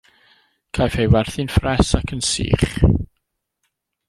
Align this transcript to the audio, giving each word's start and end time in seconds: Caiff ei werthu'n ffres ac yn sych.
Caiff 0.75 0.95
ei 1.01 1.09
werthu'n 1.13 1.51
ffres 1.55 1.89
ac 1.99 2.09
yn 2.15 2.23
sych. 2.31 2.67